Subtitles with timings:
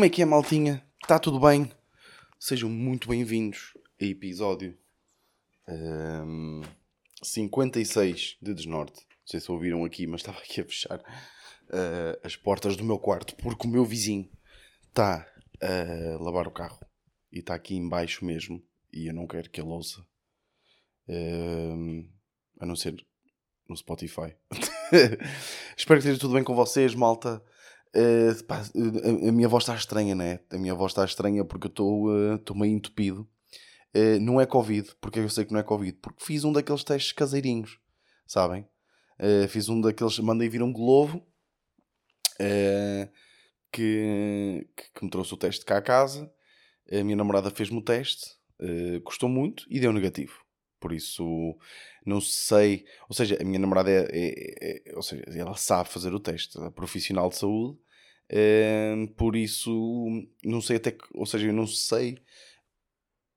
[0.00, 0.82] Como é que é, maltinha?
[1.02, 1.70] Está tudo bem?
[2.38, 4.74] Sejam muito bem-vindos a episódio
[5.68, 6.62] ehm,
[7.22, 9.00] 56 de Desnorte.
[9.00, 11.02] Não sei se ouviram aqui, mas estava aqui a fechar
[11.70, 14.26] eh, as portas do meu quarto porque o meu vizinho
[14.88, 16.80] está a lavar o carro
[17.30, 20.02] e está aqui embaixo mesmo e eu não quero que ele ouça.
[21.08, 22.08] Ehm,
[22.58, 22.96] a não ser
[23.68, 24.34] no Spotify.
[25.76, 27.44] Espero que esteja tudo bem com vocês, malta.
[27.94, 30.40] Uh, pá, a, a minha voz está estranha, né?
[30.50, 33.28] A minha voz está estranha porque eu estou uh, meio entupido.
[33.94, 36.84] Uh, não é Covid, porque eu sei que não é Covid, porque fiz um daqueles
[36.84, 37.80] testes caseirinhos,
[38.26, 38.68] sabem?
[39.18, 41.26] Uh, fiz um daqueles, mandei vir um globo
[43.70, 46.32] que, que, me trouxe o teste cá a casa.
[46.90, 48.30] A minha namorada fez-me o teste,
[49.04, 50.32] custou muito e deu negativo.
[50.80, 51.56] Por isso,
[52.04, 52.86] não sei.
[53.08, 56.58] Ou seja, a minha namorada é, é, é ou seja, ela sabe fazer o teste,
[56.60, 57.78] é profissional de saúde.
[58.28, 59.70] É, por isso,
[60.44, 61.04] não sei até que.
[61.14, 62.18] Ou seja, eu não sei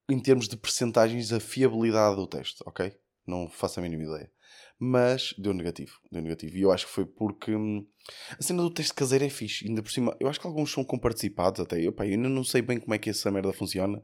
[0.10, 2.96] em termos de percentagens a fiabilidade do teste, ok?
[3.26, 4.32] Não faço a mínima ideia.
[4.80, 6.58] Mas deu negativo, deu negativo.
[6.58, 7.88] E eu acho que foi porque hum,
[8.38, 9.68] a cena do teste caseiro é fixe.
[9.68, 11.80] Ainda por cima, eu acho que alguns são comparticipados até.
[11.80, 14.04] Eu, pá, eu ainda não sei bem como é que essa merda funciona,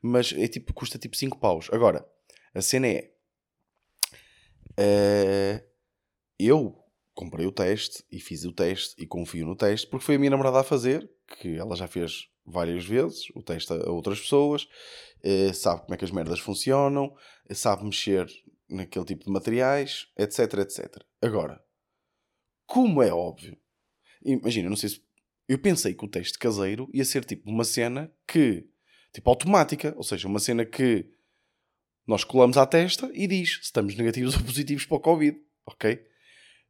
[0.00, 1.68] mas é tipo, custa tipo 5 paus.
[1.72, 2.06] Agora,
[2.54, 3.12] a cena é.
[4.72, 5.64] Uh,
[6.38, 6.76] eu
[7.14, 10.30] comprei o teste e fiz o teste e confio no teste porque foi a minha
[10.30, 14.64] namorada a fazer, que ela já fez várias vezes o teste a outras pessoas,
[15.24, 17.14] uh, sabe como é que as merdas funcionam,
[17.52, 18.26] sabe mexer
[18.68, 21.04] naquele tipo de materiais, etc, etc.
[21.20, 21.62] Agora,
[22.66, 23.56] como é óbvio,
[24.24, 25.02] imagina, não sei se.
[25.48, 28.68] Eu pensei que o teste caseiro ia ser tipo uma cena que.
[29.12, 31.10] tipo automática, ou seja, uma cena que
[32.06, 36.00] nós colamos à testa e diz se estamos negativos ou positivos para o Covid, ok?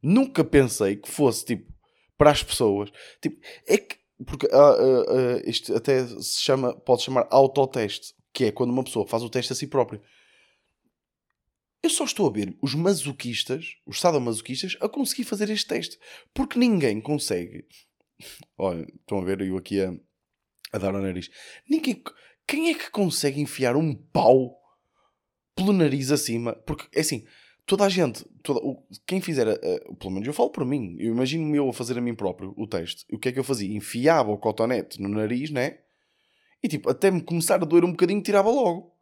[0.03, 1.73] Nunca pensei que fosse tipo
[2.17, 2.91] para as pessoas.
[3.21, 8.45] Tipo, é que porque uh, uh, uh, isto até se chama, pode chamar autoteste, que
[8.45, 10.03] é quando uma pessoa faz o teste a si próprio.
[11.83, 15.99] Eu só estou a ver os masoquistas, os sadomasoquistas, a conseguir fazer este teste.
[16.35, 17.67] Porque ninguém consegue.
[18.59, 19.95] Olha, estão a ver eu aqui a,
[20.73, 21.31] a dar ao nariz.
[21.69, 22.03] Ninguém.
[22.47, 24.60] Quem é que consegue enfiar um pau
[25.61, 27.25] pelo nariz acima, porque é assim,
[27.67, 31.13] toda a gente, toda, o, quem fizer, uh, pelo menos eu falo por mim, eu
[31.13, 33.71] imagino-me eu a fazer a mim próprio o teste, o que é que eu fazia?
[33.71, 35.79] Enfiava o cotonete no nariz, né?
[36.63, 38.95] E tipo, até me começar a doer um bocadinho, tirava logo.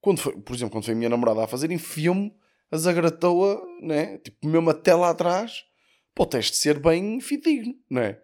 [0.00, 2.34] Quando foi, por exemplo, quando foi a minha namorada a fazer, enfiou-me
[2.70, 4.18] a zagratoa, né?
[4.18, 5.64] Tipo, mesmo até lá atrás,
[6.12, 8.18] para o teste ser bem fidedigno, né?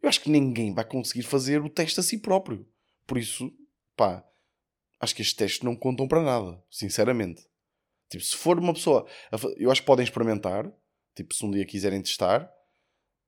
[0.00, 2.66] Eu acho que ninguém vai conseguir fazer o teste a si próprio.
[3.06, 3.52] Por isso,
[3.96, 4.24] pá,
[5.00, 7.46] acho que estes testes não contam para nada, sinceramente.
[8.08, 9.06] Tipo, se for uma pessoa.
[9.56, 10.70] Eu acho que podem experimentar,
[11.14, 12.50] tipo, se um dia quiserem testar,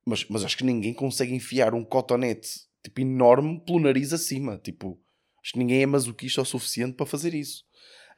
[0.04, 4.58] mas, mas acho que ninguém consegue enfiar um cotonete tipo, enorme pelo nariz acima.
[4.58, 5.00] Tipo,
[5.42, 7.66] acho que ninguém é masoquista o suficiente para fazer isso.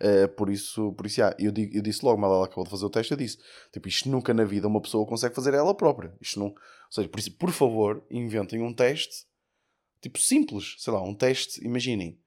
[0.02, 2.86] Uh, por isso, por isso eu, digo, eu disse logo, mas ela acabou de fazer
[2.86, 3.38] o teste, eu disse:
[3.72, 6.14] tipo, isto nunca na vida uma pessoa consegue fazer ela própria.
[6.20, 6.46] Isto não.
[6.46, 6.56] Ou
[6.90, 9.28] seja, por isso, por favor, inventem um teste
[10.00, 12.18] tipo simples, sei lá, um teste, imaginem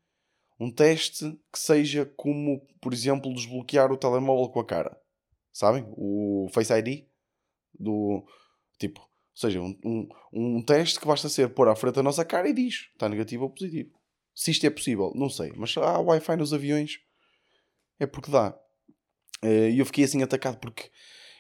[0.60, 4.98] um teste que seja como, por exemplo, desbloquear o telemóvel com a cara.
[5.52, 5.86] Sabem?
[5.90, 7.06] O Face ID
[7.74, 8.26] do
[8.80, 12.24] tipo, ou seja, um, um, um teste que basta ser pôr à frente da nossa
[12.24, 13.92] cara e diz está negativo ou positivo.
[14.34, 17.00] Se isto é possível, não sei, mas há Wi-Fi nos aviões
[18.00, 18.58] é porque dá.
[19.42, 20.90] Eh, e eu fiquei assim atacado porque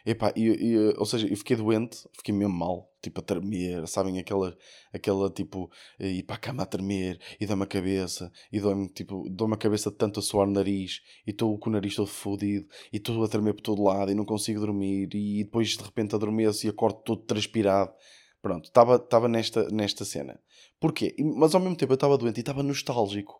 [0.05, 4.19] Epá, e, e, ou seja, eu fiquei doente, fiquei mesmo mal, tipo a tremer, sabem?
[4.19, 4.57] Aquela,
[4.91, 9.29] aquela tipo, ir para a cama a tremer e dá-me a cabeça, e dou-me tipo,
[9.29, 12.67] dou-me a cabeça tanto a suar o nariz, e estou com o nariz todo fodido,
[12.91, 16.15] e estou a tremer por todo lado, e não consigo dormir, e depois de repente
[16.15, 17.93] adormeço e acordo todo transpirado.
[18.41, 20.37] Pronto, estava nesta, nesta cena.
[20.77, 21.15] Porquê?
[21.37, 23.39] Mas ao mesmo tempo eu estava doente e estava nostálgico.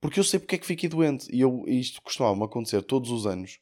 [0.00, 1.28] Porque eu sei porque é que fiquei doente.
[1.30, 3.58] E eu, isto costumava-me acontecer todos os anos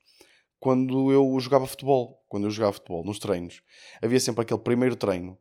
[0.59, 2.23] quando eu jogava futebol.
[2.29, 3.63] Quando eu jogava futebol, nos treinos.
[4.03, 5.39] Havia sempre aquele primeiro treino,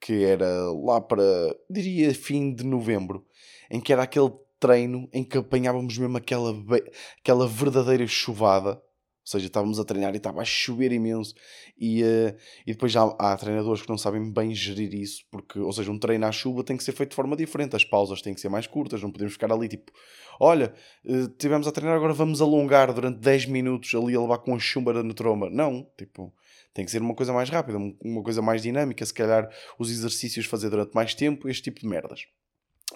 [0.00, 1.22] que era lá para,
[1.68, 3.26] diria, fim de novembro,
[3.70, 4.30] em que era aquele
[4.60, 6.54] treino em que apanhávamos mesmo aquela,
[7.20, 8.80] aquela verdadeira chuvada.
[9.28, 11.34] Ou seja, estávamos a treinar e estava a chover imenso.
[11.78, 12.34] E, uh,
[12.66, 15.90] e depois já há, há treinadores que não sabem bem gerir isso, porque, ou seja,
[15.92, 17.76] um treino à chuva tem que ser feito de forma diferente.
[17.76, 19.92] As pausas têm que ser mais curtas, não podemos ficar ali tipo
[20.40, 20.72] olha,
[21.04, 24.58] uh, tivemos a treinar, agora vamos alongar durante 10 minutos ali a levar com a
[24.58, 25.50] chumba na tromba.
[25.50, 26.32] Não, tipo,
[26.72, 29.48] tem que ser uma coisa mais rápida, uma coisa mais dinâmica, se calhar
[29.78, 32.26] os exercícios fazer durante mais tempo, este tipo de merdas.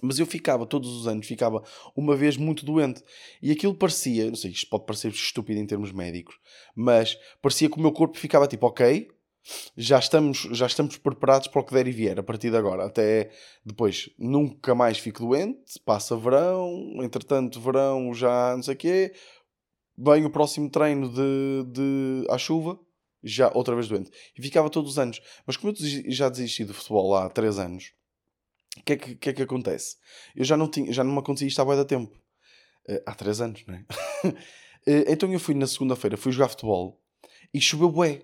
[0.02, 1.62] Mas eu ficava, todos os anos, ficava
[1.96, 3.02] uma vez muito doente.
[3.40, 6.34] E aquilo parecia, não sei, isto pode parecer estúpido em termos médicos,
[6.74, 9.08] mas parecia que o meu corpo ficava tipo, ok,
[9.76, 12.84] já estamos, já estamos preparados para o que der e vier a partir de agora.
[12.86, 13.30] Até
[13.64, 15.80] depois, nunca mais fico doente.
[15.84, 19.12] Passa verão, entretanto, verão já não sei o quê.
[19.96, 22.78] Vem o próximo treino de, de, à chuva,
[23.22, 24.10] já outra vez doente.
[24.36, 25.20] E ficava todos os anos.
[25.46, 27.92] Mas como eu já desisti do futebol há 3 anos,
[28.78, 29.96] o que, é que, que, é que acontece?
[30.34, 32.16] Eu já não, tinha, já não me acontecia isto há bué da tempo.
[32.88, 33.84] Uh, há 3 anos, não é?
[34.24, 34.34] uh,
[35.08, 37.00] então eu fui na segunda-feira, fui jogar futebol
[37.52, 38.22] e choveu bué.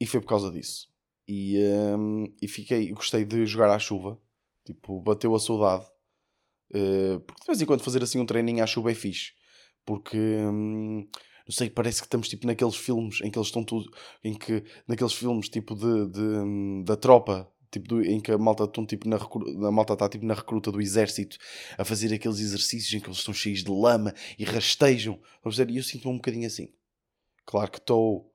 [0.00, 0.88] E foi por causa disso.
[1.28, 1.56] E,
[1.96, 4.20] um, e fiquei, gostei de jogar à chuva.
[4.64, 5.86] Tipo, bateu a saudade.
[6.74, 9.32] Uh, porque de vez em quando fazer assim um treininho à chuva é fixe.
[9.84, 11.08] Porque, um,
[11.46, 13.90] não sei, parece que estamos tipo naqueles filmes em que eles estão tudo.
[14.24, 18.38] Em que, naqueles filmes tipo de, de hum, da tropa tipo do, em que a
[18.38, 21.38] malta estão tipo na, a malta está tipo na recruta do exército
[21.78, 25.18] a fazer aqueles exercícios em que eles estão cheios de lama e rastejam.
[25.42, 26.68] Vamos dizer, eu sinto-me um bocadinho assim.
[27.46, 28.30] Claro que estou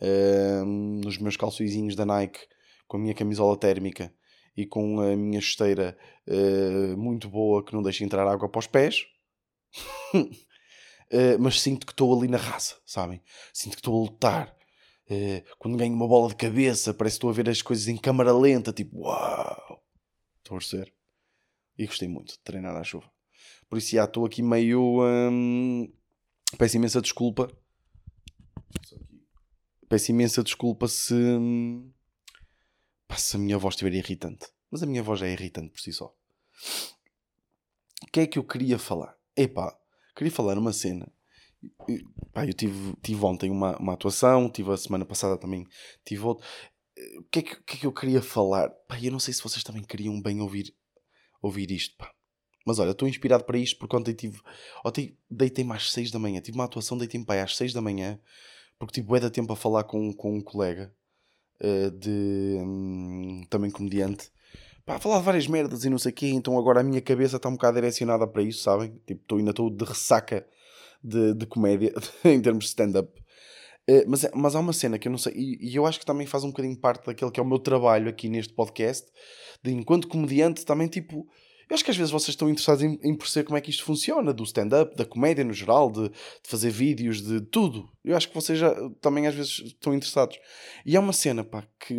[0.00, 2.40] uh, nos meus calçõezinhos da Nike
[2.86, 4.14] com a minha camisola térmica
[4.56, 5.96] e com a minha esteira
[6.28, 9.06] uh, muito boa que não deixa entrar água para os pés.
[10.14, 10.28] uh,
[11.40, 13.22] mas sinto que estou ali na raça, sabem?
[13.52, 14.63] Sinto que estou a lutar
[15.10, 17.96] Uh, quando ganho uma bola de cabeça, parece que estou a ver as coisas em
[17.96, 19.82] câmara lenta, tipo, uau,
[20.38, 20.92] estou a ser.
[21.76, 23.10] E gostei muito de treinar à chuva.
[23.68, 25.02] Por isso, já estou aqui meio.
[25.02, 25.92] Hum,
[26.56, 27.50] peço imensa desculpa.
[29.88, 31.14] Peço imensa desculpa se.
[31.14, 31.92] Hum,
[33.16, 34.46] se a minha voz estiver irritante.
[34.70, 36.14] Mas a minha voz é irritante por si só.
[38.02, 39.16] O que é que eu queria falar?
[39.36, 39.76] Epá,
[40.16, 41.10] queria falar uma cena
[42.32, 45.66] pá, eu tive, tive ontem uma, uma atuação, tive a semana passada também,
[46.04, 46.46] tive outro.
[47.18, 48.70] O que, é que, que, é que eu queria falar?
[48.88, 50.74] Pá, eu não sei se vocês também queriam bem ouvir,
[51.42, 52.10] ouvir isto, pá.
[52.66, 54.40] Mas olha, estou inspirado para isto porque ontem tive.
[54.84, 56.40] Ontem deitei-me às 6 da manhã.
[56.40, 58.18] Tive uma atuação, deitei-me para às 6 da manhã
[58.78, 60.92] porque tive bué da tempo a falar com, com um colega
[61.62, 62.58] uh, de.
[62.60, 64.30] Um, também comediante.
[64.84, 66.28] Pá, falar de várias merdas e não sei o quê.
[66.28, 68.90] Então agora a minha cabeça está um bocado direcionada para isso, sabem?
[69.06, 70.46] Tipo, estou ainda estou de ressaca
[71.04, 71.92] de, de comédia
[72.24, 73.12] em termos de stand-up.
[73.88, 76.06] Uh, mas, mas há uma cena que eu não sei, e, e, eu acho que
[76.06, 79.06] também faz um bocadinho parte daquele que é o meu trabalho aqui neste podcast,
[79.62, 81.28] de enquanto comediante também tipo.
[81.68, 83.84] Eu acho que às vezes vocês estão interessados em, em perceber como é que isto
[83.84, 86.14] funciona, do stand-up, da comédia no geral, de, de,
[86.44, 87.88] fazer vídeos, de tudo.
[88.04, 90.38] Eu acho que vocês já, também às vezes estão interessados.
[90.84, 91.96] E há uma cena, pá, que,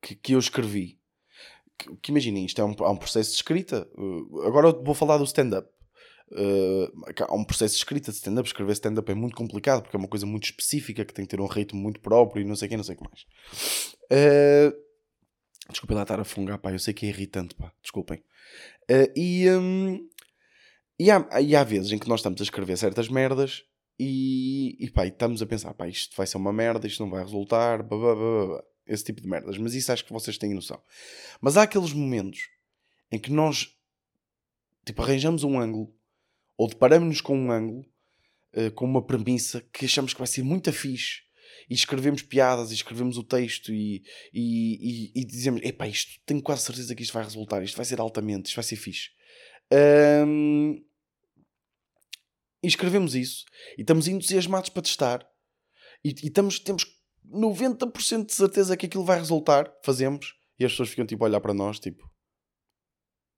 [0.00, 0.98] que, que eu escrevi.
[1.78, 3.86] Que, que imaginem, isto é um, um processo de escrita.
[3.94, 5.68] Uh, agora eu vou falar do stand-up.
[6.30, 6.92] Uh,
[7.26, 8.46] há um processo de escrita de stand-up.
[8.46, 11.40] Escrever stand-up é muito complicado porque é uma coisa muito específica que tem que ter
[11.40, 13.22] um ritmo muito próprio e não sei o que, não sei o que mais.
[14.10, 14.76] Uh,
[15.70, 16.72] desculpem lá estar a fungar, pá.
[16.72, 17.72] Eu sei que é irritante, pá.
[17.82, 18.18] Desculpem.
[18.90, 20.08] Uh, e, um,
[20.98, 23.64] e, há, e há vezes em que nós estamos a escrever certas merdas
[23.98, 27.10] e, e pá, e estamos a pensar, pá, isto vai ser uma merda, isto não
[27.10, 29.56] vai resultar, blá, blá, blá, blá, esse tipo de merdas.
[29.58, 30.80] Mas isso acho que vocês têm noção.
[31.40, 32.48] Mas há aqueles momentos
[33.10, 33.74] em que nós
[34.88, 35.94] tipo, arranjamos um ângulo
[36.58, 37.86] ou deparamos-nos com um ângulo,
[38.54, 41.22] uh, com uma premissa que achamos que vai ser muito fixe
[41.70, 44.02] e escrevemos piadas e escrevemos o texto e,
[44.34, 47.86] e, e, e dizemos: epá, isto tenho quase certeza que isto vai resultar, isto vai
[47.86, 49.10] ser altamente, isto vai ser fixe.
[49.72, 50.84] Um,
[52.62, 53.44] e escrevemos isso
[53.76, 55.30] e estamos entusiasmados para testar
[56.04, 56.84] e, e estamos, temos
[57.30, 59.72] 90% de certeza que aquilo vai resultar.
[59.84, 62.10] Fazemos e as pessoas ficam tipo a olhar para nós, tipo,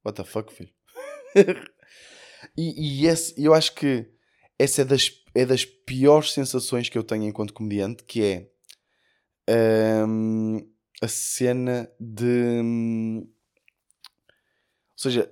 [0.04, 0.72] what the fuck, filho.
[2.56, 4.06] E, e esse, eu acho que
[4.58, 10.58] essa é das, é das piores sensações que eu tenho enquanto comediante, que é um,
[11.02, 12.60] a cena de.
[14.90, 15.30] Ou seja,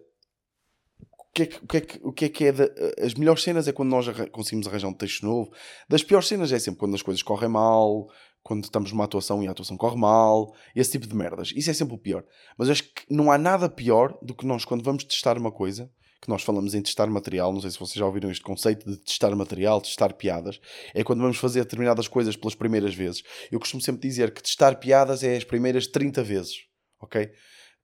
[1.00, 2.70] o que, é que, o, que é que, o que é que é de,
[3.04, 5.52] as melhores cenas é quando nós conseguimos arranjar um texto novo.
[5.88, 8.08] Das piores cenas é sempre quando as coisas correm mal,
[8.42, 11.52] quando estamos numa atuação e a atuação corre mal, esse tipo de merdas.
[11.54, 12.24] Isso é sempre o pior.
[12.56, 15.90] Mas acho que não há nada pior do que nós, quando vamos testar uma coisa,
[16.20, 18.96] que nós falamos em testar material, não sei se vocês já ouviram este conceito de
[18.98, 20.60] testar material, testar piadas,
[20.94, 23.22] é quando vamos fazer determinadas coisas pelas primeiras vezes.
[23.50, 26.64] Eu costumo sempre dizer que testar piadas é as primeiras 30 vezes,
[27.00, 27.30] ok?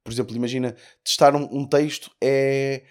[0.03, 2.85] Por exemplo, imagina, testar um, um texto é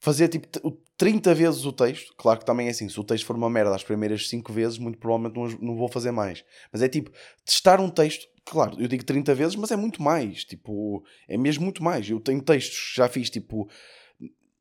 [0.00, 0.48] fazer tipo
[0.96, 2.12] 30 vezes o texto.
[2.16, 4.78] Claro que também é assim, se o texto for uma merda as primeiras 5 vezes,
[4.78, 6.44] muito provavelmente não, não vou fazer mais.
[6.72, 7.10] Mas é tipo,
[7.44, 10.44] testar um texto, claro, eu digo 30 vezes, mas é muito mais.
[10.44, 12.08] Tipo, é mesmo muito mais.
[12.08, 13.70] Eu tenho textos, já fiz tipo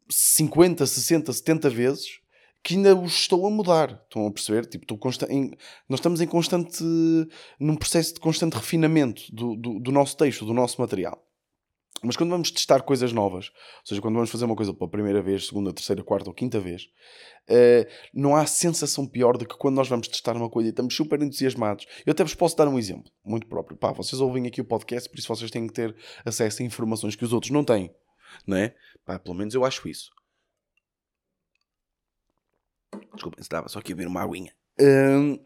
[0.10, 2.20] 50, 60, 70 vezes
[2.64, 4.02] que ainda os estou a mudar.
[4.04, 4.66] Estão a perceber?
[4.66, 5.52] Tipo, estou em,
[5.88, 6.84] nós estamos em constante.
[7.60, 11.24] num processo de constante refinamento do, do, do, nosso texto, do nosso material.
[12.02, 15.22] Mas quando vamos testar coisas novas, ou seja, quando vamos fazer uma coisa pela primeira
[15.22, 16.84] vez, segunda, terceira, quarta ou quinta vez,
[17.50, 20.96] uh, não há sensação pior do que quando nós vamos testar uma coisa e estamos
[20.96, 21.86] super entusiasmados.
[22.06, 23.78] Eu até vos posso dar um exemplo muito próprio.
[23.78, 27.18] Pá, vocês ouvem aqui o podcast, por isso vocês têm que ter acesso a informações
[27.18, 27.92] que os outros não têm,
[28.46, 28.76] não é?
[29.06, 30.12] Pá, pelo menos eu acho isso.
[33.14, 34.54] Desculpem, estava só aqui a ver uma aguinha.
[34.80, 35.40] Uh,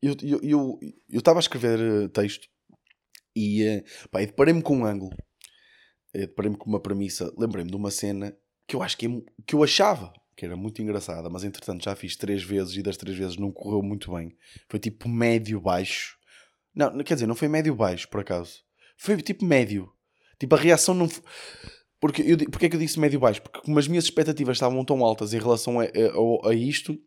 [0.00, 2.48] eu estava eu, eu, eu a escrever uh, texto
[3.34, 5.16] e, uh, pá, e deparei-me com um ângulo
[6.14, 9.10] eh, deparei-me com uma premissa, lembrei-me de uma cena que eu acho que, é,
[9.46, 12.96] que eu achava que era muito engraçada, mas entretanto já fiz três vezes e das
[12.96, 14.36] três vezes não correu muito bem.
[14.68, 16.16] Foi tipo médio-baixo.
[16.72, 18.62] Não, quer dizer, não foi médio-baixo por acaso.
[18.96, 19.92] Foi tipo médio.
[20.38, 21.24] Tipo, a reação não foi.
[22.00, 23.42] Porque, eu, porque é que eu disse médio-baixo?
[23.42, 26.98] Porque como as minhas expectativas estavam tão altas em relação a, a, a isto,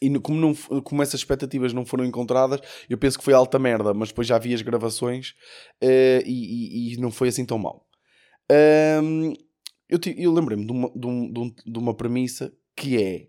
[0.00, 3.94] e como, não, como essas expectativas não foram encontradas, eu penso que foi alta merda,
[3.94, 5.30] mas depois já vi as gravações
[5.82, 7.86] uh, e, e, e, não foi assim tão mal.
[9.02, 9.32] Um,
[9.88, 13.28] eu, eu lembrei-me de uma, de, um, de, uma premissa que é.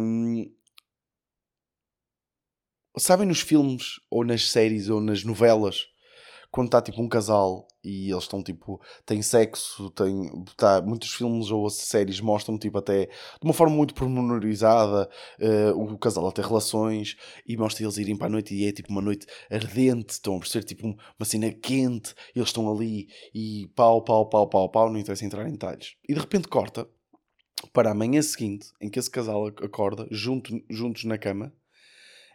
[0.00, 0.50] Um,
[2.96, 5.86] sabem nos filmes, ou nas séries, ou nas novelas,
[6.50, 11.50] quando está tipo um casal e eles estão tipo, têm sexo, têm, tá, muitos filmes
[11.50, 15.08] ou séries mostram tipo até de uma forma muito pormenorizada
[15.40, 18.72] uh, o casal a ter relações e mostra eles irem para a noite e é
[18.72, 23.70] tipo uma noite ardente, estão a perceber tipo uma cena quente, eles estão ali e
[23.76, 25.96] pau, pau, pau, pau, pau, não interessa entrar em detalhes.
[26.08, 26.88] E de repente corta
[27.72, 31.52] para a manhã seguinte em que esse casal acorda junto, juntos na cama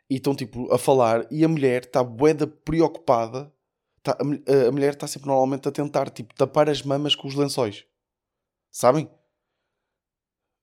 [0.09, 3.51] e estão tipo a falar e a mulher está boeda preocupada
[4.03, 7.35] Tá, a, a, mulher está sempre normalmente a tentar tipo, tapar as mamas com os
[7.35, 7.85] lençóis.
[8.69, 9.09] Sabem?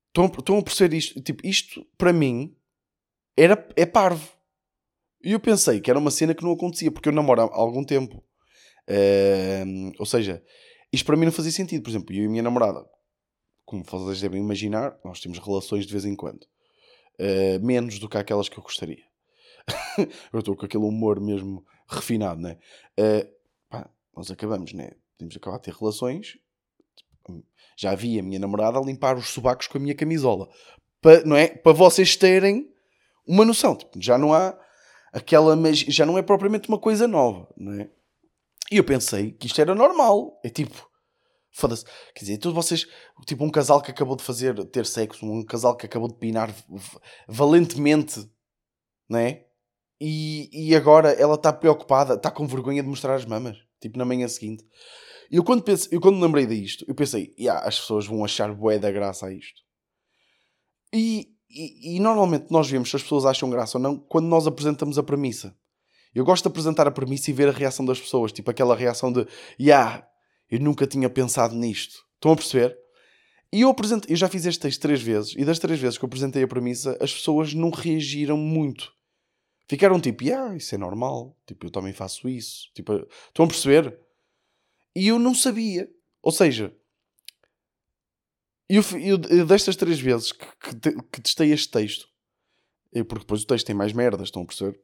[0.09, 1.21] Estão, a perceber isto?
[1.23, 2.55] Tipo, isto para mim
[3.37, 4.29] era, é parvo.
[5.23, 7.85] E eu pensei que era uma cena que não acontecia, porque eu namoro há algum
[7.85, 8.23] tempo.
[8.89, 10.45] Uh, ou seja,
[10.93, 11.83] isto para mim não fazia sentido.
[11.83, 12.85] Por exemplo, eu e a minha namorada,
[13.65, 16.45] como vocês devem imaginar, nós temos relações de vez em quando.
[17.19, 19.05] Uh, menos do que aquelas que eu gostaria.
[20.33, 22.59] eu estou com aquele humor mesmo refinado, né?
[22.99, 23.29] Uh,
[23.69, 24.93] pá, nós acabamos, né?
[25.17, 26.39] Podemos acabar de ter relações.
[27.77, 30.49] Já vi a minha namorada a limpar os sobacos com a minha camisola.
[31.01, 31.49] Para, não é?
[31.49, 32.73] Para vocês terem
[33.27, 33.75] uma noção.
[33.75, 34.59] Tipo, já não há
[35.13, 37.91] aquela magia, já não é propriamente uma coisa nova, não é?
[38.71, 40.39] E eu pensei que isto era normal.
[40.45, 40.89] É tipo,
[41.51, 41.85] foda-se.
[42.15, 42.87] Quer dizer, todos vocês,
[43.27, 46.55] tipo um casal que acabou de fazer, ter sexo, um casal que acabou de pinar
[47.27, 48.31] valentemente,
[49.09, 49.47] não é?
[50.01, 54.05] E, e agora ela está preocupada, está com vergonha de mostrar as mamas, tipo na
[54.05, 54.65] manhã seguinte.
[55.31, 58.53] E eu quando, penso, eu quando lembrei disto, eu pensei, yeah, as pessoas vão achar
[58.53, 59.61] bué da graça a isto.
[60.93, 64.47] E, e, e, normalmente nós vemos se as pessoas acham graça ou não quando nós
[64.47, 65.55] apresentamos a premissa.
[66.13, 69.13] Eu gosto de apresentar a premissa e ver a reação das pessoas, tipo aquela reação
[69.13, 69.25] de,
[69.61, 70.05] yeah,
[70.51, 71.95] eu nunca tinha pensado nisto.
[72.15, 72.77] Estão a perceber?
[73.53, 76.05] E eu apresento, eu já fiz este texto três vezes, e das três vezes que
[76.05, 78.93] eu apresentei a premissa, as pessoas não reagiram muito.
[79.71, 82.73] Ficaram tipo, ah, isso é normal, tipo, eu também faço isso.
[82.75, 83.97] Tipo, estão a perceber?
[84.97, 85.89] E eu não sabia.
[86.21, 86.77] Ou seja,
[88.69, 92.09] eu, eu, eu destas três vezes que, que, que testei este texto,
[93.07, 94.81] porque depois o texto tem mais merdas, estão a perceber?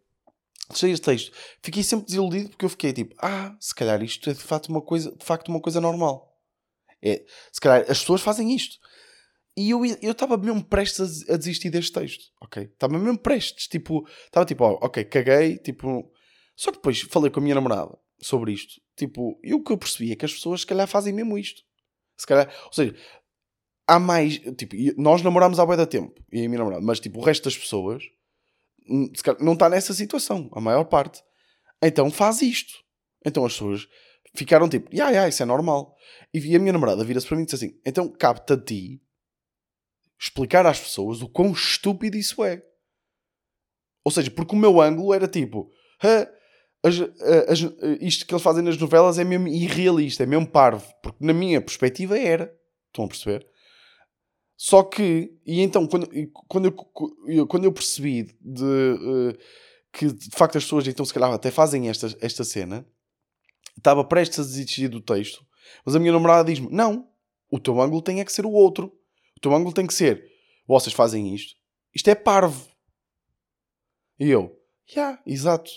[0.69, 4.35] Testei este texto, fiquei sempre desiludido porque eu fiquei tipo, ah, se calhar isto é
[4.35, 6.33] de facto uma coisa, de facto uma coisa normal.
[7.03, 8.79] É, se calhar as pessoas fazem isto.
[9.57, 12.65] E eu estava mesmo prestes a, desistir deste texto, ok?
[12.65, 16.13] Estava mesmo prestes, tipo, estava tipo, ó, ok, caguei, tipo...
[16.55, 19.79] Só que depois falei com a minha namorada sobre isto, tipo, e o que eu
[19.79, 21.63] percebi é que as pessoas se calhar fazem mesmo isto.
[22.19, 22.95] Se calhar, ou seja,
[23.87, 27.19] há mais, tipo, nós namoramos há bué da tempo, e a minha namorada, mas tipo,
[27.19, 28.03] o resto das pessoas
[28.89, 31.23] hum, calhar, não está nessa situação, a maior parte.
[31.83, 32.73] Então faz isto.
[33.25, 33.87] Então as pessoas
[34.35, 35.95] ficaram tipo, yeah, yeah, isso é normal.
[36.33, 39.03] E a minha namorada vira-se para mim e diz assim, então cabe-te a ti
[40.19, 42.63] explicar às pessoas o quão estúpido isso é.
[44.05, 45.71] Ou seja, porque o meu ângulo era tipo,
[46.83, 47.01] as,
[47.49, 47.59] as,
[48.01, 50.87] isto que eles fazem nas novelas é mesmo irrealista, é mesmo parvo.
[51.03, 52.55] Porque na minha perspectiva era.
[52.89, 53.47] Estão a perceber?
[54.57, 56.09] Só que, e então, quando,
[56.49, 56.75] quando,
[57.27, 59.39] eu, quando eu percebi de, uh,
[59.93, 62.87] que de facto as pessoas então se calhar até fazem esta, esta cena,
[63.77, 65.45] estava prestes a desistir do texto,
[65.85, 67.07] mas a minha namorada diz-me: Não,
[67.51, 68.93] o teu ângulo tem é que ser o outro.
[69.37, 70.25] O teu ângulo tem que ser:
[70.67, 71.55] vocês fazem isto,
[71.95, 72.69] isto é parvo.
[74.19, 75.71] E eu, já, yeah, exato.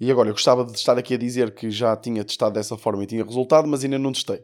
[0.00, 3.04] E agora, eu gostava de estar aqui a dizer que já tinha testado dessa forma
[3.04, 4.42] e tinha resultado, mas ainda não testei.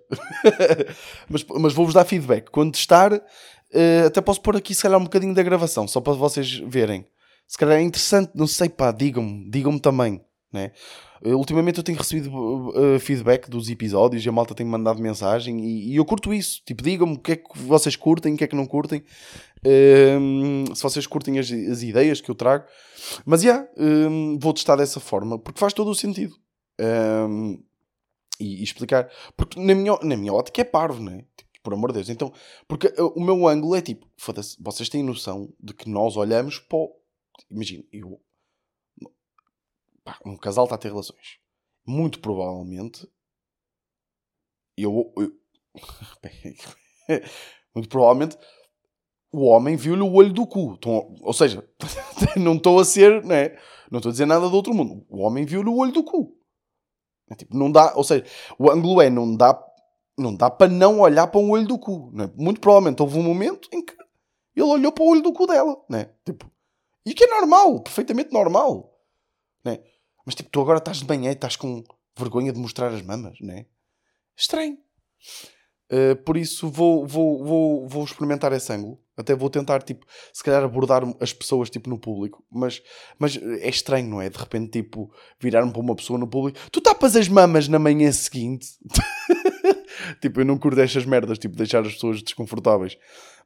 [1.29, 2.51] mas mas vou-vos dar feedback.
[2.51, 6.13] Quando testar, uh, até posso pôr aqui, se calhar, um bocadinho da gravação, só para
[6.13, 7.05] vocês verem.
[7.49, 10.25] Se calhar é interessante, não sei, pá, digam-me, digam-me também.
[10.53, 10.73] Né?
[11.23, 15.93] Ultimamente eu tenho recebido uh, feedback dos episódios e a malta tem mandado mensagem e,
[15.93, 16.61] e eu curto isso.
[16.65, 19.05] Tipo, digam-me o que é que vocês curtem, o que é que não curtem.
[19.65, 22.65] Uh, se vocês curtem as, as, ideias que eu trago.
[23.25, 23.69] Mas, já, yeah,
[24.41, 26.35] vou testar dessa forma porque faz todo o sentido.
[28.41, 29.09] E, e, explicar.
[29.37, 31.25] Porque na minha, na minha ótica é parvo, né?
[31.37, 32.09] Tipo, por amor de Deus.
[32.09, 32.33] Então,
[32.67, 36.79] porque o meu ângulo é tipo, foda-se, vocês têm noção de que nós olhamos para
[36.79, 36.97] o...
[37.51, 38.21] Imagina, eu
[40.05, 41.39] pá, um casal está a ter relações.
[41.87, 43.09] Muito provavelmente,
[44.77, 45.33] eu, eu
[47.75, 48.37] muito provavelmente
[49.33, 50.75] o homem viu-lhe o olho do cu.
[50.77, 51.67] Então, ou seja,
[52.37, 53.57] não estou a ser, né?
[53.91, 55.05] não estou a dizer nada do outro mundo.
[55.09, 56.37] O homem viu-lhe o olho do cu.
[57.31, 58.25] É tipo, não dá, ou seja,
[58.59, 59.59] o ângulo é, não dá,
[60.19, 62.11] não dá para não olhar para um olho do cu.
[62.13, 62.31] Né?
[62.37, 63.95] Muito provavelmente houve um momento em que
[64.57, 66.11] ele olhou para o olho do cu dela, né?
[66.25, 66.51] Tipo,
[67.07, 68.93] e que é normal, perfeitamente normal,
[69.65, 69.79] né?
[70.31, 71.83] Mas tipo, tu agora estás de banheiro e estás com
[72.17, 73.67] vergonha de mostrar as mamas, não é?
[74.39, 74.79] Estranho.
[75.91, 79.03] Uh, por isso vou, vou, vou, vou experimentar esse ângulo.
[79.17, 82.45] Até vou tentar, tipo, se calhar abordar as pessoas, tipo, no público.
[82.49, 82.81] Mas,
[83.19, 84.31] mas é estranho, não é?
[84.31, 86.61] De repente, tipo, virar-me para uma pessoa no público.
[86.71, 88.69] Tu tapas as mamas na manhã seguinte?
[90.21, 92.97] tipo, eu não curto estas merdas, tipo, deixar as pessoas desconfortáveis.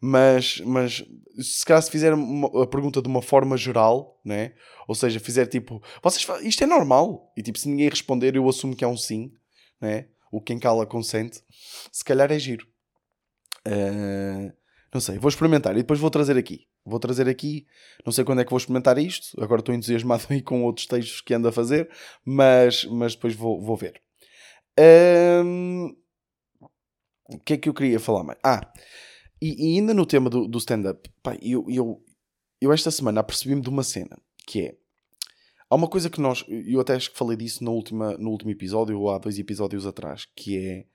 [0.01, 1.05] Mas, mas
[1.41, 4.53] se calhar se fizer uma, a pergunta de uma forma geral, né?
[4.87, 7.33] Ou seja, fizer tipo, vocês isto é normal.
[7.37, 9.33] E tipo, se ninguém responder, eu assumo que é um sim,
[9.81, 10.07] né?
[10.31, 11.43] O quem cala consente.
[11.91, 12.67] Se calhar é giro.
[13.67, 14.53] Uh,
[14.93, 16.67] não sei, vou experimentar e depois vou trazer aqui.
[16.85, 17.67] Vou trazer aqui,
[18.05, 19.43] não sei quando é que vou experimentar isto.
[19.43, 21.91] Agora estou entusiasmado aí com outros textos que ando a fazer,
[22.25, 24.01] mas, mas depois vou, vou ver.
[24.79, 25.97] Um,
[27.29, 28.39] o que é que eu queria falar mais?
[28.43, 28.73] Ah,
[29.41, 31.11] e, e ainda no tema do, do stand-up,
[31.43, 32.03] eu, eu,
[32.61, 34.17] eu esta semana apercebi-me de uma cena
[34.47, 34.77] que é.
[35.69, 36.45] Há uma coisa que nós.
[36.49, 39.87] Eu até acho que falei disso no, última, no último episódio, ou há dois episódios
[39.87, 40.87] atrás, que é.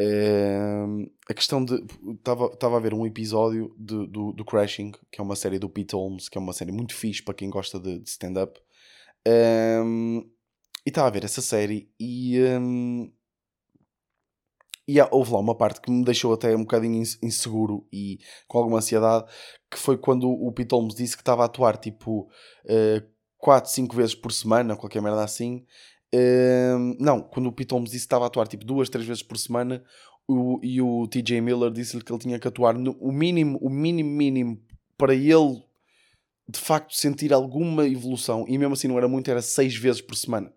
[0.00, 0.84] é
[1.28, 1.74] a questão de.
[2.14, 5.94] Estava a ver um episódio de, do, do Crashing, que é uma série do Pete
[5.94, 8.58] Holmes, que é uma série muito fixe para quem gosta de, de stand-up.
[9.26, 10.30] Um,
[10.84, 12.38] e estava a ver essa série e.
[12.40, 13.12] Um,
[14.86, 18.78] e houve lá uma parte que me deixou até um bocadinho inseguro e com alguma
[18.78, 19.24] ansiedade,
[19.70, 22.28] que foi quando o Pete Holmes disse que estava a atuar tipo
[22.66, 25.64] uh, 4, 5 vezes por semana, qualquer merda assim.
[26.14, 29.22] Uh, não, quando o Pete Holmes disse que estava a atuar tipo 2, 3 vezes
[29.22, 29.82] por semana,
[30.28, 33.70] o, e o TJ Miller disse-lhe que ele tinha que atuar no, o mínimo, o
[33.70, 34.62] mínimo, mínimo
[34.96, 35.62] para ele
[36.46, 40.14] de facto sentir alguma evolução, e mesmo assim não era muito, era 6 vezes por
[40.14, 40.52] semana.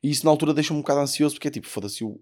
[0.00, 2.20] E isso na altura deixa-me um bocado ansioso, porque é tipo, foda-se, eu,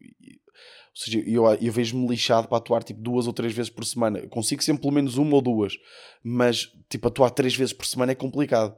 [0.96, 4.18] ou seja, eu, eu vejo-me lixado para atuar tipo duas ou três vezes por semana.
[4.18, 5.74] Eu consigo sempre pelo menos uma ou duas,
[6.22, 8.76] mas tipo atuar três vezes por semana é complicado.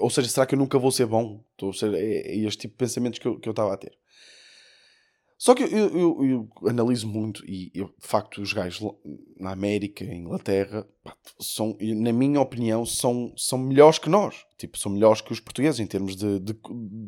[0.00, 1.44] Ou seja, será que eu nunca vou ser bom?
[1.60, 3.92] Ou é, é este tipo de pensamentos que eu estava a ter.
[5.38, 8.90] Só que eu, eu, eu, analiso muito e eu, de facto os gajos
[9.38, 10.86] na América, em Inglaterra,
[11.38, 14.46] são, na minha opinião, são, são melhores que nós.
[14.56, 16.56] Tipo, são melhores que os portugueses em termos de, de,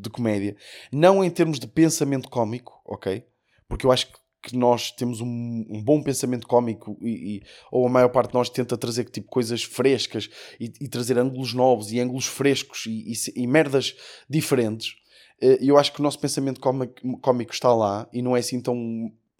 [0.00, 0.54] de comédia.
[0.92, 3.24] Não em termos de pensamento cómico, ok?
[3.66, 4.08] Porque eu acho
[4.42, 8.34] que nós temos um, um bom pensamento cómico e, e, ou a maior parte de
[8.34, 10.28] nós tenta trazer tipo, coisas frescas
[10.60, 13.96] e, e trazer ângulos novos e ângulos frescos e merdas
[14.28, 14.94] diferentes
[15.40, 18.76] eh, eu acho que o nosso pensamento cómico está lá e não é assim tão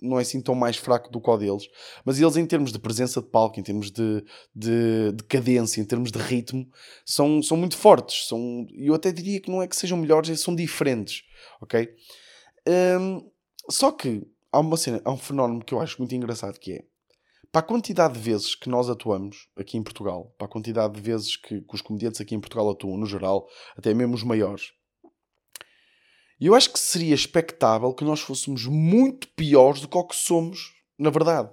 [0.01, 1.69] não é assim tão mais fraco do que o deles,
[2.05, 5.85] mas eles em termos de presença de palco, em termos de, de, de cadência, em
[5.85, 6.69] termos de ritmo,
[7.05, 8.29] são, são muito fortes.
[8.29, 11.25] São, eu até diria que não é que sejam melhores, são diferentes,
[11.61, 11.89] ok?
[13.01, 13.29] Um,
[13.69, 16.85] só que há uma cena, há um fenómeno que eu acho muito engraçado que é
[17.51, 21.01] para a quantidade de vezes que nós atuamos aqui em Portugal, para a quantidade de
[21.01, 24.73] vezes que, que os comediantes aqui em Portugal atuam, no geral, até mesmo os maiores,
[26.41, 30.17] e eu acho que seria expectável que nós fôssemos muito piores do que o que
[30.17, 31.51] somos, na verdade.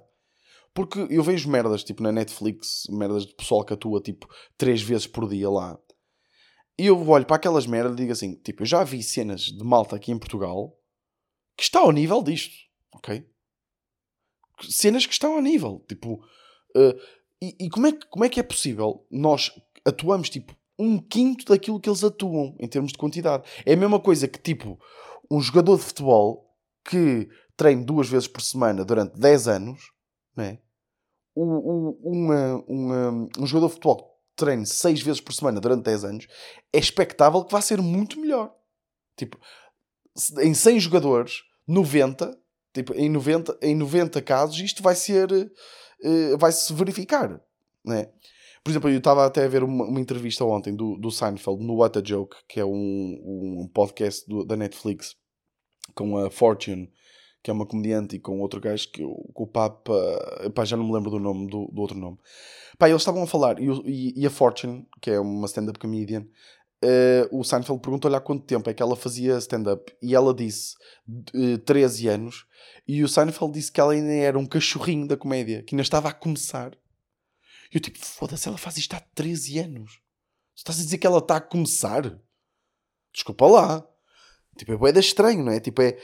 [0.74, 5.08] Porque eu vejo merdas, tipo, na Netflix, merdas de pessoal que atua, tipo, três vezes
[5.08, 5.80] por dia lá.
[6.78, 9.63] E eu olho para aquelas merdas e digo assim, tipo, eu já vi cenas de
[9.63, 10.78] malta aqui em Portugal
[11.56, 12.54] que está ao nível disto,
[12.93, 13.26] ok?
[14.69, 16.15] Cenas que estão ao nível, tipo...
[16.76, 17.00] Uh,
[17.41, 19.52] e, e como, é que, como é que é possível nós
[19.86, 23.44] atuamos, tipo, um quinto daquilo que eles atuam em termos de quantidade.
[23.66, 24.80] É a mesma coisa que, tipo,
[25.30, 26.46] um jogador de futebol
[26.84, 29.92] que treina duas vezes por semana durante 10 anos,
[30.36, 30.60] né?
[31.34, 35.84] O, o, uma, uma, um jogador de futebol que treine 6 vezes por semana durante
[35.84, 36.28] 10 anos,
[36.72, 38.54] é expectável que vá ser muito melhor.
[39.18, 39.40] Tipo,
[40.40, 42.38] em 100 jogadores, 90,
[42.74, 47.42] tipo, em 90, em 90 casos, isto vai ser, uh, vai se verificar,
[47.84, 48.10] né?
[48.65, 51.75] Por exemplo, eu estava até a ver uma, uma entrevista ontem do, do Seinfeld no
[51.75, 55.15] What a Joke, que é um, um podcast do, da Netflix
[55.93, 56.91] com a Fortune,
[57.43, 59.93] que é uma comediante, e com outro gajo que o, Papa.
[60.56, 62.17] Pá, já não me lembro do nome, do, do outro nome.
[62.80, 66.21] Pá, eles estavam a falar, e, e, e a Fortune, que é uma stand-up comedian,
[66.84, 70.73] uh, o Seinfeld perguntou-lhe há quanto tempo é que ela fazia stand-up, e ela disse
[71.08, 72.47] uh, 13 anos,
[72.88, 76.10] e o Seinfeld disse que ela ainda era um cachorrinho da comédia, que ainda estava
[76.10, 76.75] a começar.
[77.71, 79.99] E eu tipo, foda-se, ela faz isto há 13 anos.
[80.56, 82.19] Estás a dizer que ela está a começar?
[83.13, 83.88] Desculpa lá.
[84.58, 85.60] Tipo, é boeda estranho, não é?
[85.60, 85.97] Tipo, é...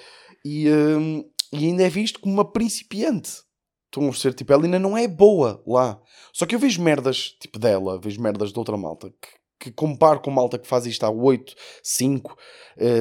[0.43, 3.43] E, hum, e ainda é visto como uma principiante.
[3.85, 6.01] Estão a ser, tipo, ela ainda não é boa lá.
[6.33, 10.21] Só que eu vejo merdas, tipo, dela, vejo merdas de outra malta, que, que comparo
[10.21, 12.37] com malta que faz isto há 8, 5,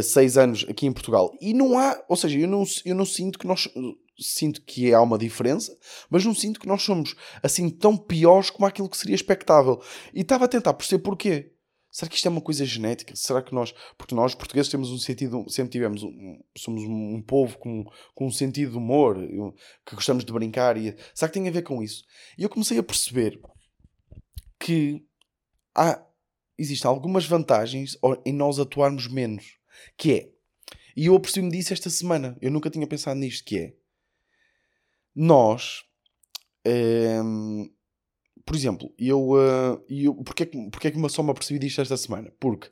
[0.02, 1.32] 6 anos aqui em Portugal.
[1.40, 3.68] E não há, ou seja, eu não, eu não sinto que nós,
[4.20, 5.76] sinto que há uma diferença,
[6.09, 9.83] mas não sinto que nós somos assim tão piores como aquilo que seria expectável.
[10.14, 11.52] E estava a tentar perceber porquê.
[11.90, 13.16] Será que isto é uma coisa genética?
[13.16, 17.59] Será que nós, porque nós portugueses temos um sentido, sempre tivemos, um, somos um povo
[17.59, 19.16] com, com um sentido de humor,
[19.85, 22.04] que gostamos de brincar, e será que tem a ver com isso?
[22.38, 23.40] E eu comecei a perceber
[24.61, 25.04] que
[25.74, 26.00] há,
[26.56, 29.59] existem algumas vantagens em nós atuarmos menos,
[29.96, 30.30] que é,
[30.96, 33.74] e eu apercebi-me disso esta semana, eu nunca tinha pensado nisto, que é,
[35.22, 35.85] nós,
[36.66, 37.70] um,
[38.46, 41.83] por exemplo, eu, uh, eu porque, é que, porque é que só me apercebi disto
[41.83, 42.33] esta semana?
[42.40, 42.70] Porque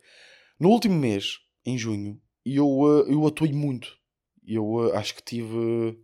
[0.59, 3.99] no último mês, em junho, eu, uh, eu atuei muito.
[4.47, 5.99] Eu uh, acho que tive.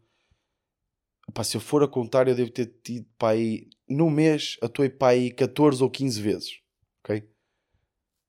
[1.32, 3.66] Pá, se eu for a contar, eu devo ter tido para aí.
[3.88, 6.60] No mês, atuei para aí 14 ou 15 vezes.
[7.02, 7.26] Ok?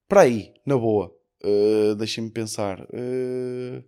[0.08, 1.14] Para aí, na boa.
[1.44, 2.82] Uh, Deixem-me pensar.
[2.82, 3.84] Uh,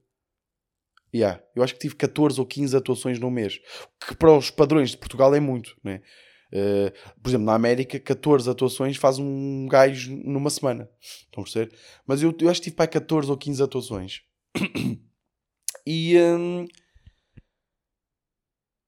[1.13, 3.60] Yeah, eu acho que tive 14 ou 15 atuações no mês,
[4.06, 6.02] que para os padrões de Portugal é muito, né?
[6.48, 6.91] Uh,
[7.22, 10.89] por exemplo, na América, 14 atuações faz um gajo numa semana.
[11.02, 11.74] Estão a perceber?
[12.06, 14.22] Mas eu, eu acho que tive para 14 ou 15 atuações.
[15.86, 16.17] e.
[16.17, 16.65] Um,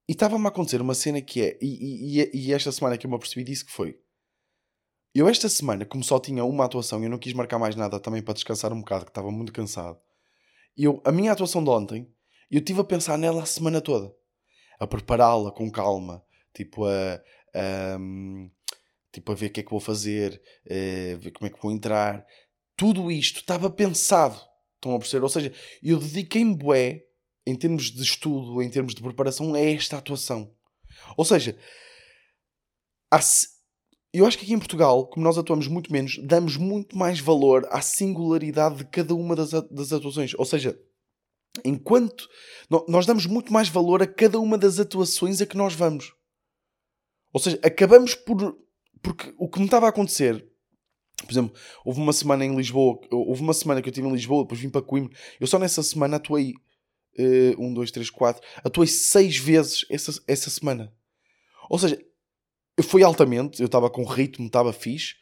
[0.08, 1.60] e estava-me a acontecer uma cena que é.
[1.62, 4.00] E, e, e, esta semana que eu me apercebi disso que foi.
[5.14, 8.22] Eu esta semana, como só tinha uma atuação, eu não quis marcar mais nada também
[8.22, 10.00] para descansar um bocado, que estava muito cansado.
[10.78, 12.12] Eu, a minha atuação de ontem,
[12.50, 14.14] eu estive a pensar nela a semana toda.
[14.80, 16.24] A prepará-la com calma.
[16.54, 17.22] Tipo, a,
[17.54, 17.98] a,
[19.12, 21.72] tipo, a ver o que é que vou fazer, a ver como é que vou
[21.72, 22.26] entrar.
[22.76, 24.40] Tudo isto estava pensado.
[24.76, 25.24] Estão a perceber?
[25.24, 25.54] Ou seja,
[25.84, 27.04] eu dediquei-me bué,
[27.46, 30.54] em termos de estudo, em termos de preparação, a esta atuação.
[31.18, 31.58] Ou seja,
[34.12, 37.68] eu acho que aqui em Portugal, como nós atuamos muito menos, damos muito mais valor
[37.70, 40.34] à singularidade de cada uma das, atuações.
[40.36, 40.80] Ou seja,
[41.64, 42.28] enquanto
[42.88, 46.14] nós damos muito mais valor a cada uma das atuações a que nós vamos.
[47.32, 48.58] Ou seja, acabamos por.
[49.02, 50.46] Porque o que me estava a acontecer,
[51.24, 54.44] por exemplo, houve uma semana em Lisboa, houve uma semana que eu estive em Lisboa,
[54.44, 56.54] depois vim para Coimbra, eu só nessa semana atuei.
[57.18, 58.42] Uh, um, dois, três, quatro.
[58.64, 60.94] Atuei seis vezes essa, essa semana.
[61.70, 62.00] Ou seja,
[62.84, 65.16] foi altamente, eu estava com ritmo, estava fixe.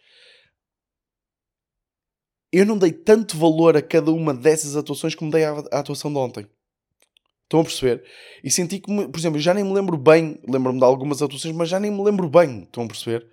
[2.51, 6.11] Eu não dei tanto valor a cada uma dessas atuações como dei à, à atuação
[6.11, 6.47] de ontem.
[7.43, 8.03] Estão a perceber?
[8.43, 11.69] E senti que, por exemplo, já nem me lembro bem, lembro-me de algumas atuações, mas
[11.69, 12.63] já nem me lembro bem.
[12.63, 13.25] Estão a perceber?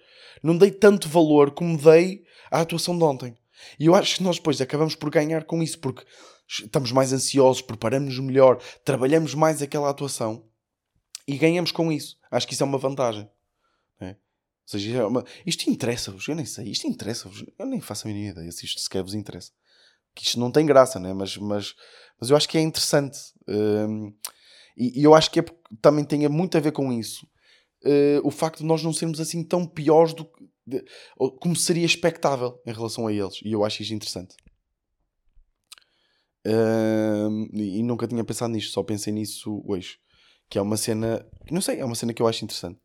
[0.43, 3.37] Não dei tanto valor como dei à atuação de ontem.
[3.79, 6.05] E eu acho que nós depois acabamos por ganhar com isso, porque
[6.49, 10.45] estamos mais ansiosos, preparamos-nos melhor, trabalhamos mais aquela atuação
[11.27, 12.17] e ganhamos com isso.
[12.31, 13.29] Acho que isso é uma vantagem.
[14.65, 15.25] Ou seja, é uma...
[15.45, 18.81] isto interessa-vos, eu nem sei, isto interessa-vos, eu nem faço a mínima ideia se isto
[18.81, 19.53] sequer vos interessa.
[20.15, 21.13] Que isto não tem graça, né?
[21.13, 21.75] mas, mas,
[22.21, 23.19] mas eu acho que é interessante.
[23.47, 24.15] Um,
[24.77, 25.45] e, e, eu acho que é,
[25.83, 27.27] também tem muito a ver com isso.
[27.85, 30.85] Uh, o facto de nós não sermos assim tão piores do que, de,
[31.41, 33.41] como seria expectável em relação a eles.
[33.45, 34.35] E eu acho isso interessante.
[36.47, 39.99] Um, e, e nunca tinha pensado nisto, só pensei nisso hoje.
[40.49, 42.79] Que é uma cena, não sei, é uma cena que eu acho interessante.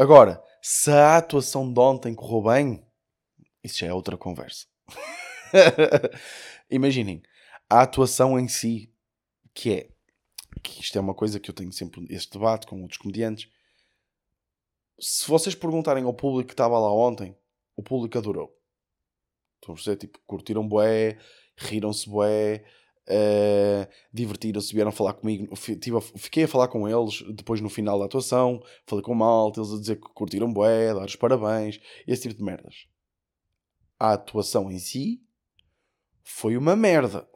[0.00, 2.86] Agora, se a atuação de ontem correu bem,
[3.62, 4.66] isso já é outra conversa.
[6.70, 7.22] Imaginem,
[7.68, 8.90] a atuação em si,
[9.52, 9.90] que é,
[10.62, 13.50] que isto é uma coisa que eu tenho sempre este debate com outros comediantes.
[14.98, 17.36] Se vocês perguntarem ao público que estava lá ontem,
[17.76, 18.58] o público adorou.
[19.56, 19.96] Estão a perceber?
[19.98, 21.18] Tipo, curtiram bué,
[21.58, 22.64] riram-se bué,
[23.08, 25.54] Uh, divertiram-se, vieram falar comigo.
[25.56, 28.62] fiquei a falar com eles depois no final da atuação.
[28.86, 32.44] Falei com malta, eles a dizer que curtiram bué, dar os parabéns, esse tipo de
[32.44, 32.86] merdas.
[33.98, 35.20] A atuação em si
[36.22, 37.28] foi uma merda.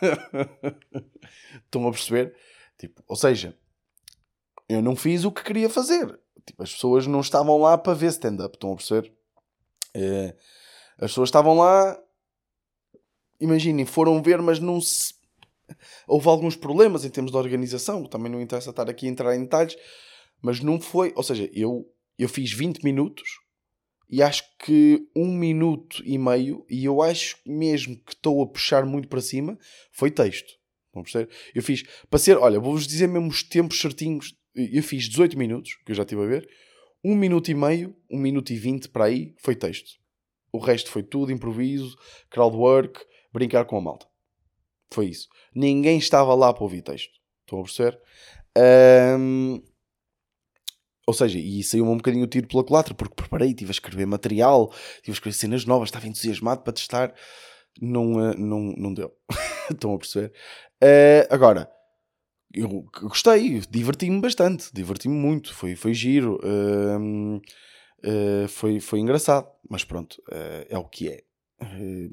[1.64, 2.34] Estão a perceber?
[2.78, 3.56] Tipo, ou seja,
[4.68, 6.18] eu não fiz o que queria fazer.
[6.44, 9.12] Tipo, as pessoas não estavam lá para ver stand-up, estão a perceber?
[9.96, 10.36] Uh,
[10.98, 12.00] as pessoas estavam lá,
[13.40, 15.14] imaginem, foram ver, mas não se.
[16.06, 19.42] Houve alguns problemas em termos de organização, também não interessa estar aqui a entrar em
[19.42, 19.76] detalhes,
[20.40, 21.12] mas não foi.
[21.16, 23.28] Ou seja, eu, eu fiz 20 minutos
[24.08, 28.86] e acho que um minuto e meio, e eu acho mesmo que estou a puxar
[28.86, 29.58] muito para cima,
[29.90, 30.54] foi texto.
[31.54, 34.34] Eu fiz, para ser, olha, vou-vos dizer mesmo os tempos certinhos.
[34.54, 36.48] Eu fiz 18 minutos, que eu já estive a ver.
[37.04, 39.98] Um minuto e meio, um minuto e vinte para aí, foi texto.
[40.50, 41.98] O resto foi tudo improviso,
[42.30, 42.98] crowdwork,
[43.32, 44.06] brincar com a malta.
[44.92, 45.28] Foi isso.
[45.54, 47.12] Ninguém estava lá para ouvir texto.
[47.44, 48.00] Estão a perceber?
[49.18, 49.62] Um,
[51.06, 54.06] ou seja, e saiu-me um bocadinho o tiro pela culatra, porque preparei, estive a escrever
[54.06, 57.14] material, estive a escrever cenas novas, estava entusiasmado para testar.
[57.80, 59.12] Não, eh, não, não deu.
[59.70, 60.32] Estão a perceber?
[60.82, 61.70] Uh, agora,
[62.52, 69.84] eu gostei, diverti-me bastante, diverti-me muito, foi, foi giro, uh, uh, foi, foi engraçado, mas
[69.84, 70.22] pronto,
[70.68, 71.25] é o que é.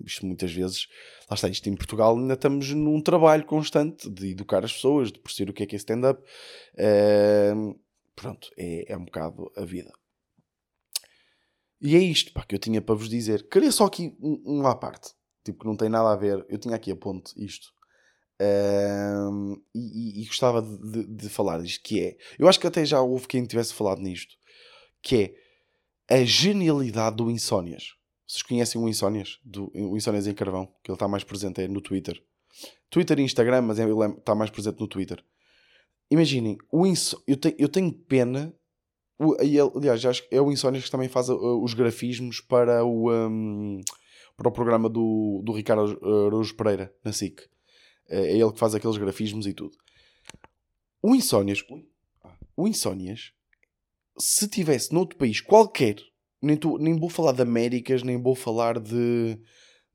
[0.05, 0.87] Isto muitas vezes,
[1.29, 5.19] lá está, isto em Portugal ainda estamos num trabalho constante de educar as pessoas, de
[5.19, 6.21] perceber o que é que é stand-up.
[6.75, 7.77] Uh,
[8.15, 9.91] pronto, é, é um bocado a vida.
[11.81, 13.49] E é isto pá, que eu tinha para vos dizer.
[13.49, 15.11] Queria só aqui uma à parte,
[15.43, 16.45] tipo que não tem nada a ver.
[16.47, 17.73] Eu tinha aqui a ponte isto.
[18.41, 22.17] Um, e, e, e, gostava de, de, de, falar disto, que é...
[22.37, 24.33] Eu acho que até já houve quem tivesse falado nisto.
[25.01, 25.35] Que
[26.09, 27.95] é a genialidade do Insónias.
[28.33, 29.39] Vocês conhecem o Insónias?
[29.45, 32.19] Do, o Insónias em Carvão, que ele está mais presente é no Twitter.
[32.89, 35.23] Twitter e Instagram, mas ele é, está mais presente no Twitter.
[36.09, 37.23] Imaginem, o inso...
[37.27, 37.55] eu, te...
[37.59, 38.51] eu tenho pena.
[39.19, 39.35] O...
[39.77, 43.81] Aliás, acho que é o Insónias que também faz uh, os grafismos para o, um...
[44.35, 47.39] para o programa do, do Ricardo Araújo Pereira, na SIC.
[48.09, 49.77] É, é ele que faz aqueles grafismos e tudo.
[51.03, 51.63] O Insónias.
[52.57, 53.31] O Insónias,
[54.17, 55.97] se tivesse noutro país qualquer,
[56.43, 59.39] nem, tu, nem vou falar de Américas, nem vou falar de,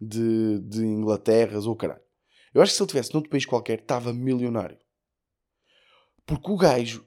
[0.01, 2.01] de, de Inglaterras ou caralho.
[2.55, 4.79] Eu acho que se ele tivesse noutro país qualquer, estava milionário.
[6.25, 7.07] Porque o gajo,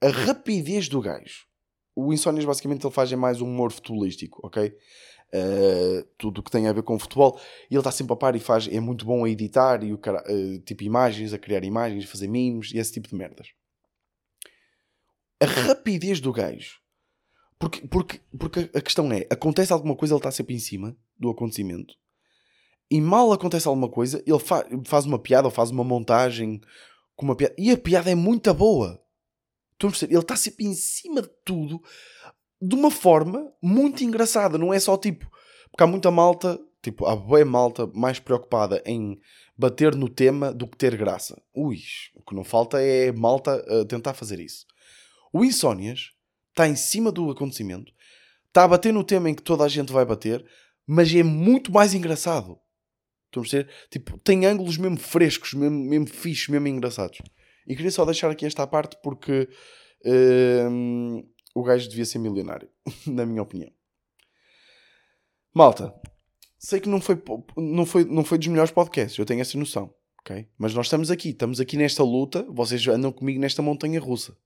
[0.00, 1.46] a rapidez do gajo,
[1.96, 4.76] o Insónias basicamente ele faz é mais um humor futebolístico, ok?
[5.34, 7.40] Uh, tudo o que tem a ver com futebol.
[7.70, 9.98] E ele está sempre a par e faz, é muito bom a editar e o
[9.98, 13.48] cara, uh, tipo imagens, a criar imagens, fazer memes e esse tipo de merdas.
[15.40, 16.81] A rapidez do gajo.
[17.62, 21.30] Porque, porque, porque a questão é, acontece alguma coisa, ele está sempre em cima do
[21.30, 21.94] acontecimento.
[22.90, 26.60] E mal acontece alguma coisa, ele fa faz uma piada ou faz uma montagem
[27.14, 27.54] com uma piada.
[27.56, 29.00] E a piada é muito boa.
[29.74, 30.12] Estão a perceber?
[30.12, 31.80] Ele está sempre em cima de tudo
[32.60, 34.58] de uma forma muito engraçada.
[34.58, 35.30] Não é só tipo.
[35.70, 39.20] Porque há muita malta, tipo, há boa malta mais preocupada em
[39.56, 41.40] bater no tema do que ter graça.
[41.54, 41.78] Ui,
[42.16, 44.66] o que não falta é malta a tentar fazer isso.
[45.32, 46.10] O Insónias
[46.52, 47.92] está em cima do acontecimento,
[48.46, 50.44] está a bater no tema em que toda a gente vai bater,
[50.86, 52.58] mas é muito mais engraçado.
[53.26, 53.70] Estão a perceber?
[53.90, 57.18] Tipo, tem ângulos mesmo frescos, mesmo, mesmo fixos, mesmo engraçados.
[57.66, 59.48] E queria só deixar aqui esta parte porque
[60.70, 62.68] hum, o gajo devia ser milionário,
[63.06, 63.72] na minha opinião.
[65.54, 65.94] Malta,
[66.58, 67.20] sei que não foi,
[67.56, 70.48] não, foi, não foi dos melhores podcasts, eu tenho essa noção, ok?
[70.58, 74.36] Mas nós estamos aqui, estamos aqui nesta luta, vocês andam comigo nesta montanha russa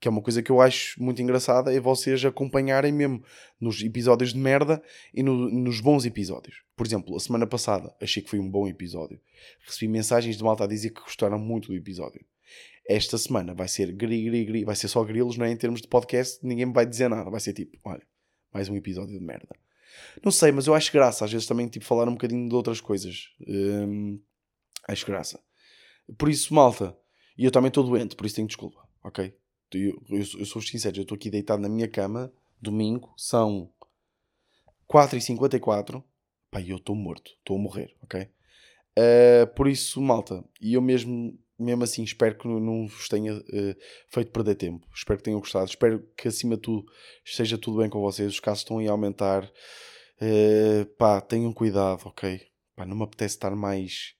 [0.00, 3.22] que é uma coisa que eu acho muito engraçada, é vocês acompanharem mesmo
[3.60, 4.82] nos episódios de merda
[5.12, 6.62] e no, nos bons episódios.
[6.74, 9.20] Por exemplo, a semana passada achei que foi um bom episódio.
[9.66, 12.24] Recebi mensagens de malta a dizer que gostaram muito do episódio.
[12.88, 15.50] Esta semana vai ser gri, gri, gri, vai ser só grilos, não é?
[15.50, 17.30] Em termos de podcast, ninguém me vai dizer nada.
[17.30, 18.02] Vai ser tipo, olha,
[18.54, 19.54] mais um episódio de merda.
[20.24, 21.26] Não sei, mas eu acho graça.
[21.26, 23.28] Às vezes também, tipo, falar um bocadinho de outras coisas.
[23.46, 24.18] Hum,
[24.88, 25.38] acho graça.
[26.16, 26.96] Por isso, malta,
[27.36, 29.32] e eu também estou doente, por isso tenho desculpa, ok?
[29.78, 33.70] Eu, eu, sou sincero, eu estou aqui deitado na minha cama, domingo, são
[34.88, 36.02] 4h54,
[36.50, 38.28] pá, eu estou morto, estou a morrer, ok?
[38.98, 43.76] Uh, por isso, malta, e eu mesmo, mesmo assim, espero que não vos tenha uh,
[44.08, 46.84] feito perder tempo, espero que tenham gostado, espero que acima de tudo
[47.24, 52.48] esteja tudo bem com vocês, os casos estão a aumentar, uh, pá, tenham cuidado, ok?
[52.74, 54.14] Pá, não me apetece estar mais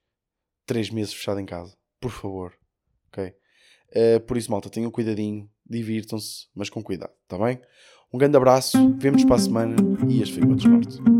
[0.67, 2.60] 3 meses fechado em casa, por favor?
[3.95, 7.61] Uh, por isso, malta, tenham cuidadinho, divirtam-se, mas com cuidado, está bem?
[8.13, 9.77] Um grande abraço, vemos para a semana
[10.09, 11.20] e este foi o Morte.